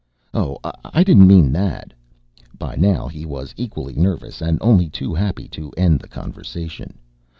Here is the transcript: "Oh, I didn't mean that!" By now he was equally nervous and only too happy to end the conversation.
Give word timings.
"Oh, 0.33 0.57
I 0.83 1.03
didn't 1.03 1.27
mean 1.27 1.51
that!" 1.51 1.93
By 2.57 2.75
now 2.75 3.07
he 3.07 3.23
was 3.23 3.53
equally 3.55 3.93
nervous 3.93 4.41
and 4.41 4.57
only 4.59 4.89
too 4.89 5.13
happy 5.13 5.47
to 5.49 5.69
end 5.77 5.99
the 5.99 6.07
conversation. 6.07 6.97